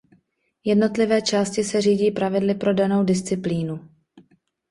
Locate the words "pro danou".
2.55-3.03